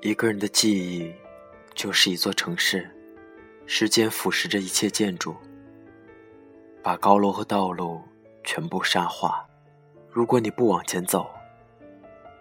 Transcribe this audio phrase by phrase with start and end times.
[0.00, 1.12] 一个人的记忆，
[1.74, 2.88] 就是一座城市。
[3.66, 5.36] 时间腐蚀着一切建筑，
[6.82, 8.00] 把高楼和道路
[8.44, 9.46] 全部沙化。
[10.08, 11.28] 如果你不往前走，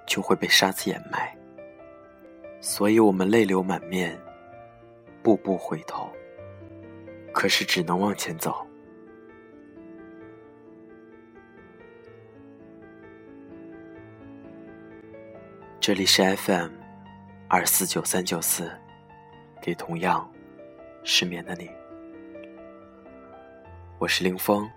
[0.05, 1.36] 就会被沙子掩埋。
[2.59, 4.19] 所以我们泪流满面，
[5.21, 6.09] 步步回头。
[7.33, 8.65] 可是只能往前走。
[15.79, 16.69] 这里是 FM。
[17.49, 18.69] 二四九三九四，
[19.61, 20.29] 给同样
[21.05, 21.69] 失眠的你。
[23.97, 24.69] 我是林峰，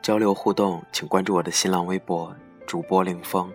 [0.00, 2.34] 交流互动，请关注我的新浪微博
[2.66, 3.52] 主播林峰。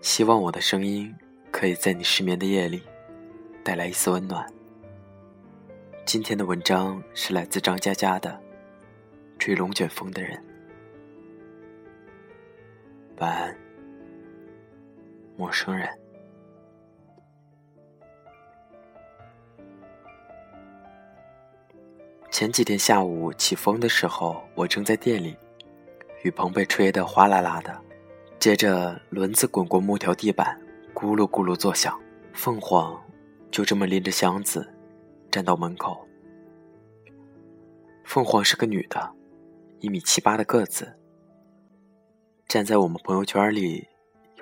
[0.00, 1.14] 希望我的声音
[1.52, 2.82] 可以在你失眠的夜里
[3.62, 4.44] 带来一丝温暖。
[6.04, 8.30] 今天的文章是来自张嘉佳的
[9.38, 10.36] 《追龙卷风的人》。
[13.20, 13.56] 晚安，
[15.36, 15.88] 陌生人。
[22.30, 25.36] 前几天下午起风的时候，我正在店里，
[26.22, 27.78] 雨棚被吹得哗啦啦的，
[28.40, 30.58] 接着轮子滚过木条地板，
[31.02, 32.00] 咕噜咕噜作响。
[32.32, 32.96] 凤凰
[33.50, 34.72] 就这么拎着箱子
[35.32, 36.06] 站到门口。
[38.04, 39.12] 凤凰是个女的，
[39.80, 40.96] 一米七八的个子，
[42.46, 43.88] 站在我们朋友圈里，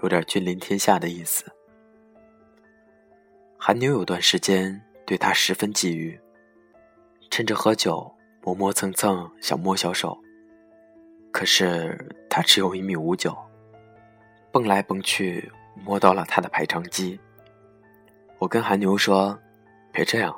[0.02, 1.50] 有点君临天下的意思。
[3.56, 6.20] 韩牛有段时间对她十分觊觎。
[7.30, 10.18] 趁着喝酒，磨磨蹭蹭想摸小手，
[11.32, 13.34] 可是他只有一米五九，
[14.52, 15.50] 蹦来蹦去
[15.84, 17.18] 摸到了他的排肠肌。
[18.38, 19.38] 我跟韩牛说
[19.92, 20.34] ：“别这样，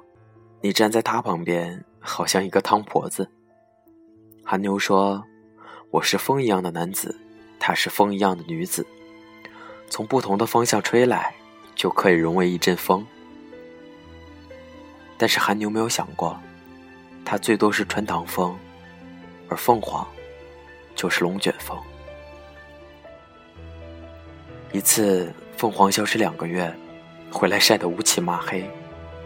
[0.60, 3.28] 你站在他旁边，好像一个汤婆子。”
[4.44, 5.24] 韩牛说
[5.90, 7.18] ：“我是风一样的男子，
[7.58, 8.86] 她是风一样的女子，
[9.88, 11.34] 从不同的方向吹来，
[11.74, 13.06] 就可以融为一阵风。”
[15.16, 16.38] 但是韩牛没有想过。
[17.24, 18.58] 他最多是穿堂风，
[19.48, 20.04] 而凤凰
[20.96, 21.78] 就是龙卷风。
[24.72, 26.74] 一次，凤凰消失两个月，
[27.30, 28.68] 回来晒得乌漆嘛黑，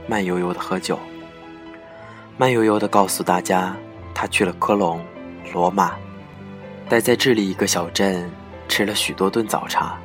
[0.06, 0.98] 慢悠悠的喝酒，
[2.36, 3.74] 慢悠悠的告诉大家，
[4.14, 5.02] 他去了科隆、
[5.54, 5.96] 罗马，
[6.90, 8.30] 待在智利一个小镇，
[8.68, 9.98] 吃了许多顿早茶。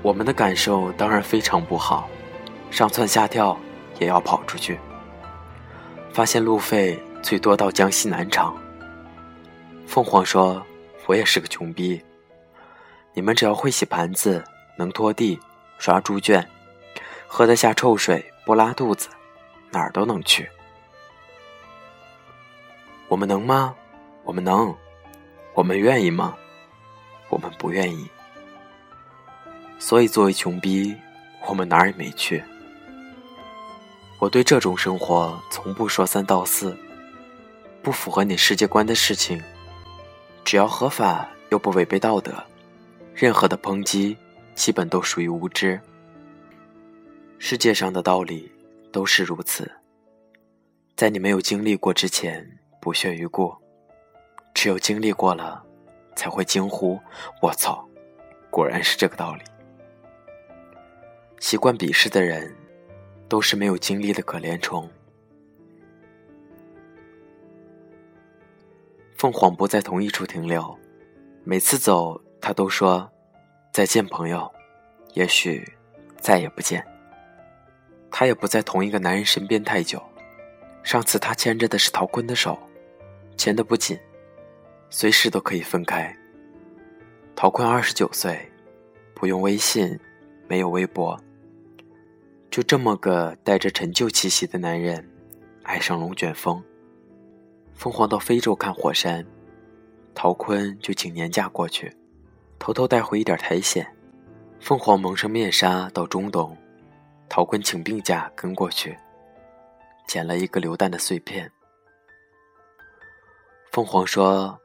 [0.00, 2.08] 我们的感受当然非常不好，
[2.70, 3.58] 上蹿下跳
[3.98, 4.78] 也要跑出去。
[6.12, 8.54] 发现路费最多到江西南昌。
[9.88, 10.64] 凤凰说
[11.06, 12.00] ：“我也是个穷逼，
[13.14, 14.44] 你们只要会洗盘子，
[14.76, 15.38] 能拖地、
[15.78, 16.44] 刷猪圈，
[17.28, 19.08] 喝得下臭水，不拉肚子，
[19.70, 20.48] 哪儿都能去。
[23.06, 23.74] 我们能吗？
[24.24, 24.74] 我们能。
[25.54, 26.34] 我们愿意吗？
[27.28, 28.10] 我们不愿意。
[29.78, 30.96] 所以作为穷逼，
[31.46, 32.42] 我们哪儿也没去。”
[34.18, 36.76] 我对这种生活从不说三道四，
[37.82, 39.40] 不符合你世界观的事情，
[40.44, 42.32] 只要合法又不违背道德，
[43.14, 44.16] 任何的抨击
[44.54, 45.80] 基本都属于无知。
[47.38, 48.50] 世界上的道理
[48.92, 49.70] 都是如此，
[50.96, 53.54] 在你没有经历过之前不屑一顾，
[54.52, 55.64] 只有经历过了，
[56.16, 57.00] 才会惊呼
[57.40, 57.88] ：“我操，
[58.50, 59.42] 果然是这个道理。”
[61.40, 62.54] 习惯鄙视的人。
[63.26, 64.88] 都是没有经历的可怜虫。
[69.16, 70.78] 凤凰不在同一处停留，
[71.42, 73.10] 每次走，他都说
[73.72, 74.52] ：“再见，朋友。”
[75.14, 75.66] 也许
[76.18, 76.84] 再也不见。
[78.10, 80.02] 他也不在同一个男人身边太久。
[80.82, 82.58] 上次他牵着的是陶坤的手，
[83.38, 83.98] 牵得不紧，
[84.90, 86.14] 随时都可以分开。
[87.34, 88.38] 陶坤二十九岁，
[89.14, 89.98] 不用微信，
[90.46, 91.18] 没有微博。
[92.50, 95.08] 就这么个带着陈旧气息的男人，
[95.62, 96.62] 爱上龙卷风。
[97.72, 99.24] 凤凰到非洲看火山，
[100.14, 101.90] 陶坤就请年假过去，
[102.64, 103.86] 偷偷带回一点苔藓。
[104.58, 106.56] 凤凰蒙上面纱到中东，
[107.28, 108.98] 陶坤请病假跟过去，
[110.08, 111.52] 捡了一个榴弹的碎片。
[113.70, 114.58] 凤凰说：“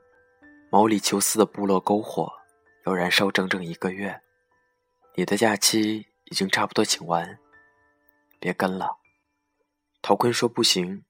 [0.72, 2.32] 毛里求斯的部落篝火
[2.86, 4.22] 要燃烧整整一个月，
[5.16, 7.38] 你的假期已经差不多请完。”
[8.40, 8.98] 别跟了，
[10.02, 11.04] 陶坤说不行，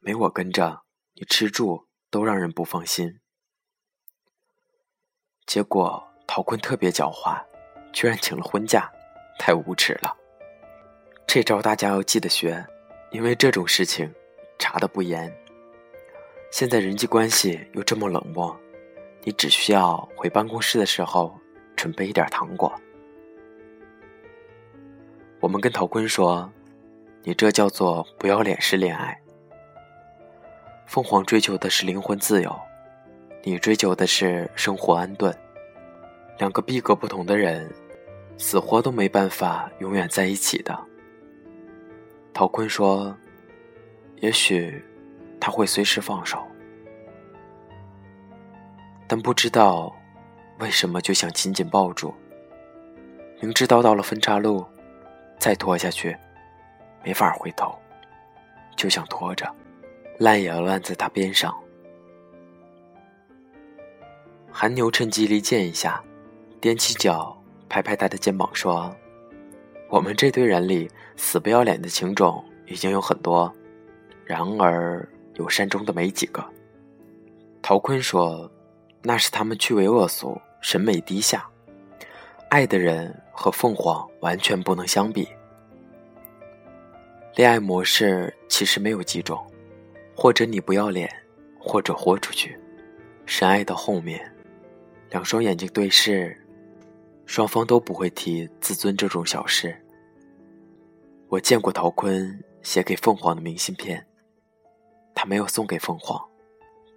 [0.00, 0.82] 没我跟着，
[1.14, 3.20] 你吃住都让人不放心。
[5.46, 7.40] 结果陶坤特别狡猾，
[7.92, 8.90] 居然请了婚假，
[9.38, 10.16] 太无耻了。
[11.26, 12.64] 这招大家要记得学，
[13.10, 14.12] 因为这种事情
[14.58, 15.32] 查的不严。
[16.50, 18.54] 现在人际关系又这么冷漠，
[19.22, 21.34] 你只需要回办公室的时候
[21.76, 22.72] 准备一点糖果。
[25.40, 26.52] 我们跟陶坤说
[27.24, 29.18] ：“你这叫做不要脸式恋爱。”
[30.86, 32.54] 凤凰追求的是灵魂自由，
[33.42, 35.34] 你追求的是生活安顿。
[36.42, 37.72] 两个逼格不同的人，
[38.36, 40.76] 死活都没办法永远在一起的。
[42.34, 43.16] 陶坤说
[44.18, 44.84] ：“也许。”
[45.38, 46.44] 他会随时放手，
[49.06, 49.92] 但不知道
[50.58, 52.12] 为什么就想紧紧抱住。
[53.40, 54.64] 明知道到了分岔路，
[55.38, 56.16] 再拖下去
[57.04, 57.72] 没法回头，
[58.76, 59.48] 就想拖着，
[60.18, 61.56] 烂也要烂在他边上。
[64.50, 66.00] 韩牛趁机离间一下，
[66.62, 67.36] 踮起脚
[67.68, 68.94] 拍拍他的肩膀说
[69.90, 73.52] ：“我们这堆人里，死不要脸的情种已经有很多，
[74.24, 75.06] 然而……”
[75.36, 76.44] 有善终的没几个。
[77.62, 78.48] 陶坤说
[79.00, 81.48] ：“那是他们趣味恶俗，审美低下。
[82.50, 85.26] 爱的人和凤凰完全不能相比。
[87.34, 89.42] 恋爱模式其实没有几种，
[90.14, 91.10] 或者你不要脸，
[91.58, 92.54] 或者豁出去。
[93.24, 94.20] 深爱到后面，
[95.08, 96.38] 两双眼睛对视，
[97.32, 99.74] 双方都不会提自尊这种小事。
[101.28, 104.06] 我见过陶坤写给凤凰的明信片。”
[105.16, 106.22] 他没有送给凤凰，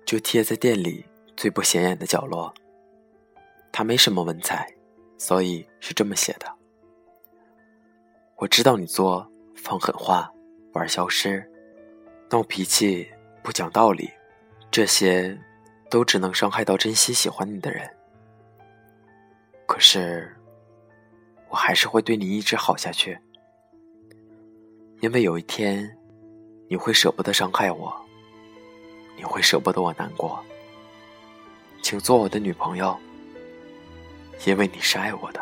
[0.05, 1.05] 就贴在店里
[1.37, 2.53] 最不显眼的角落。
[3.71, 4.69] 他没什么文采，
[5.17, 6.53] 所以是这么写的
[8.35, 10.29] ：“我知道你作，放狠话，
[10.73, 11.49] 玩消失，
[12.29, 13.07] 闹脾气，
[13.41, 14.11] 不讲道理，
[14.69, 15.39] 这些
[15.89, 17.89] 都只能伤害到真心喜欢你的人。
[19.65, 20.35] 可是，
[21.49, 23.17] 我还是会对你一直好下去，
[25.01, 25.97] 因为有一天，
[26.67, 27.93] 你会舍不得伤害我。”
[29.17, 30.43] 你会舍不得我难过，
[31.81, 32.93] 请做我的女朋友，
[34.45, 35.41] 因为你是爱我的。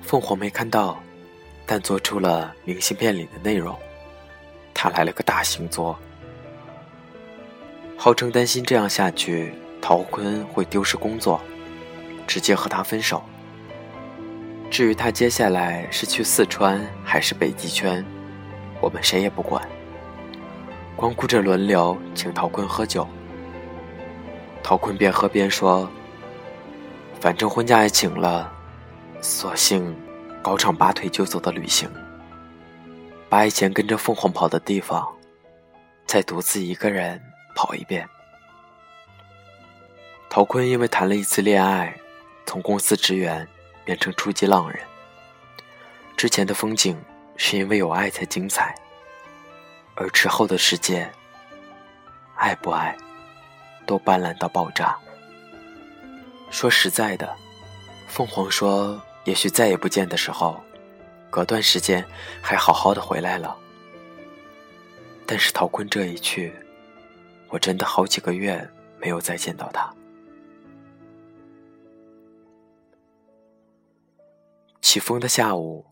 [0.00, 1.02] 凤凰没看到，
[1.66, 3.76] 但做出了明信片里的内容。
[4.72, 5.98] 他来了个大星座，
[7.96, 9.52] 号称担心这样下去，
[9.82, 11.40] 陶坤会丢失工作，
[12.30, 13.20] 直接和他分手。
[14.70, 18.06] 至于他接下来是去四川还是北极圈，
[18.80, 19.60] 我们谁也不管。
[20.94, 23.04] 光顾着轮流请陶坤喝酒，
[24.62, 25.90] 陶坤边喝边说
[27.20, 28.48] ：“反正婚假也请了，
[29.20, 29.92] 索性
[30.40, 31.90] 搞场拔腿就走的旅行，
[33.28, 35.04] 把以前跟着凤凰跑的地方，
[36.06, 37.20] 再独自一个人
[37.56, 38.08] 跑一遍。”
[40.30, 41.92] 陶坤因为谈了一次恋爱，
[42.50, 43.46] 从公司职员
[43.84, 44.80] 变成初级浪人。
[46.16, 47.00] 之前的风景
[47.36, 48.74] 是因为有爱才精彩。
[49.94, 51.08] 而之后的世界，
[52.34, 52.96] 爱不爱，
[53.86, 54.98] 都斑斓到爆炸。
[56.50, 57.32] 说实在的，
[58.08, 60.60] 凤凰说也许再也不见的时候，
[61.30, 62.04] 隔段时间
[62.42, 63.56] 还好好的回来了。
[65.24, 66.52] 但是陶坤这一去，
[67.48, 68.68] 我真的好几个月
[68.98, 69.88] 没有再见到他。
[74.80, 75.84] 起风的下午，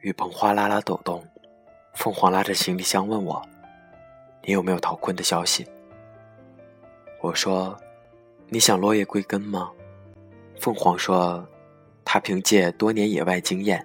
[0.00, 1.22] 雨棚哗啦啦抖动。
[1.94, 3.42] 凤凰拉着行李箱问我
[4.44, 5.66] ：“你有没有陶坤的消息？”
[7.20, 7.76] 我说
[8.48, 9.72] ：“你想落叶归根吗？”
[10.56, 11.46] 凤凰说
[12.04, 13.84] ：“他凭借多年野外经验，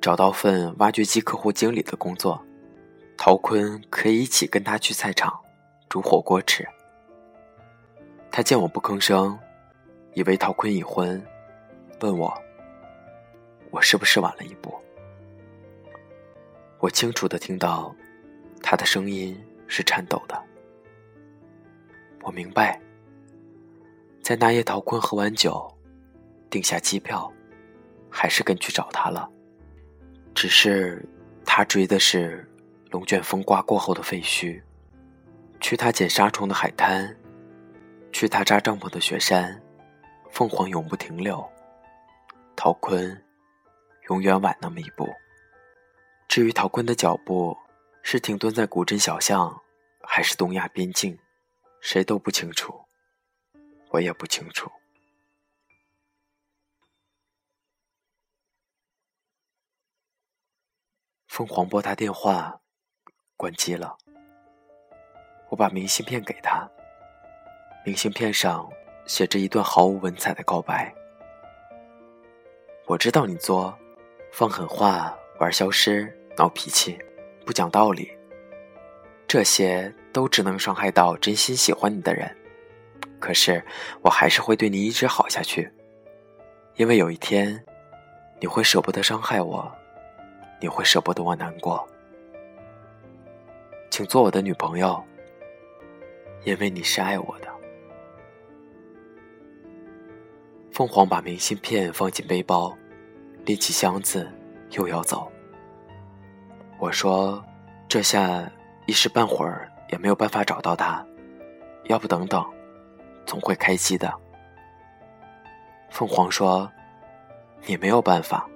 [0.00, 2.40] 找到份挖掘机客户经理的工作，
[3.18, 5.36] 陶坤可以一起跟他去菜场
[5.88, 6.66] 煮火锅吃。”
[8.30, 9.36] 他见我不吭声，
[10.14, 11.20] 以为陶坤已婚，
[12.00, 12.32] 问我
[13.76, 14.74] ：“我是不是晚了一步？”
[16.80, 17.94] 我清楚的听到，
[18.62, 20.42] 他的声音是颤抖的。
[22.22, 22.80] 我明白，
[24.22, 25.70] 在那夜，陶坤喝完酒，
[26.48, 27.30] 订下机票，
[28.10, 29.30] 还是跟去找他了。
[30.34, 31.06] 只是
[31.44, 32.50] 他追的是
[32.90, 34.62] 龙卷风刮过后的废墟，
[35.60, 37.14] 去他捡沙虫的海滩，
[38.10, 39.60] 去他扎帐篷的雪山。
[40.30, 41.46] 凤凰永不停留，
[42.54, 43.22] 陶坤
[44.08, 45.08] 永远晚那么一步。
[46.28, 47.56] 至于陶坤的脚步，
[48.02, 49.62] 是停顿在古镇小巷，
[50.02, 51.18] 还是东亚边境，
[51.80, 52.86] 谁都不清楚，
[53.90, 54.70] 我也不清楚。
[61.28, 62.60] 凤凰拨他电话，
[63.36, 63.96] 关机了。
[65.50, 66.68] 我把明信片给他，
[67.84, 68.68] 明信片上
[69.06, 70.94] 写着一段毫无文采的告白。
[72.86, 73.78] 我知道你作，
[74.36, 76.98] 放狠话、玩消失、闹脾气、
[77.46, 78.10] 不讲道理，
[79.26, 82.30] 这些都只能伤害到真心喜欢你的人。
[83.18, 83.64] 可是，
[84.02, 85.72] 我还是会对你一直好下去，
[86.74, 87.64] 因为有一天，
[88.38, 89.74] 你会舍不得伤害我，
[90.60, 91.88] 你会舍不得我难过。
[93.88, 95.02] 请做我的女朋友，
[96.44, 97.48] 因为你是爱我的。
[100.72, 102.76] 凤凰把明信片放进背包，
[103.46, 104.28] 拎起箱子
[104.72, 105.30] 又要走。
[106.78, 107.42] 我说
[107.88, 108.50] ：“这下
[108.86, 111.02] 一时半会儿也没有办法找到他，
[111.84, 112.44] 要不等等，
[113.24, 114.12] 总会开机的。”
[115.88, 116.70] 凤凰说
[117.64, 118.48] ：“你没有办法，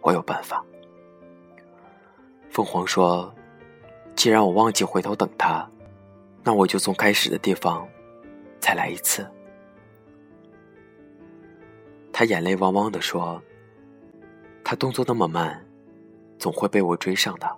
[0.00, 0.64] 我有办法。”
[2.50, 3.32] 凤凰说
[4.16, 5.68] ：“既然我忘记回头等他，
[6.42, 7.86] 那我就从开始的地方
[8.58, 9.30] 再来一次。”
[12.14, 13.40] 他眼泪汪汪地说
[14.68, 15.64] ：“他动作那么慢，
[16.40, 17.48] 总会被我追上的。”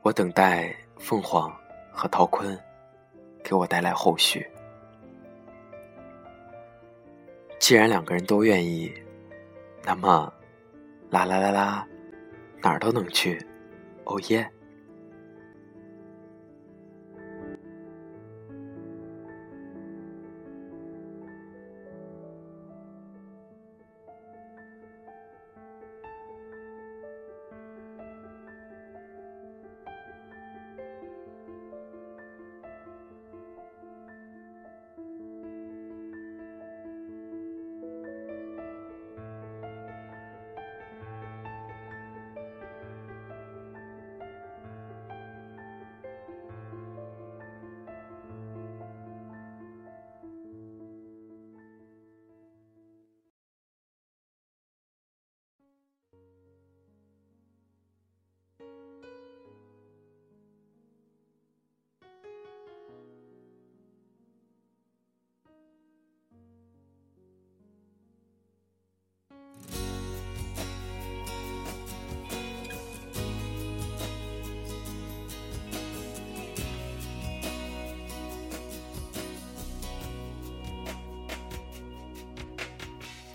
[0.00, 1.54] 我等待凤凰
[1.90, 2.58] 和陶坤
[3.44, 4.48] 给我带来后续。
[7.60, 8.90] 既然两个人都愿意，
[9.84, 10.32] 那么，
[11.10, 11.86] 啦啦啦啦，
[12.62, 13.38] 哪儿都能去，
[14.04, 14.50] 哦耶！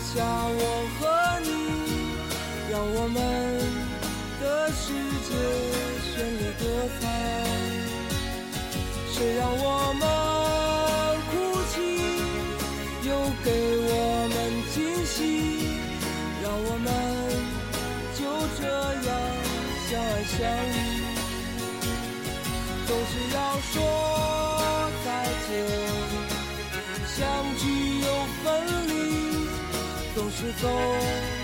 [0.00, 0.60] 下我
[0.98, 1.02] 和
[1.40, 1.48] 你，
[2.70, 3.16] 让我们
[4.40, 4.82] 的世
[5.28, 5.30] 界
[6.10, 6.62] 绚丽多
[7.00, 7.02] 彩。
[9.12, 10.02] 谁让我们
[30.44, 31.43] 失踪。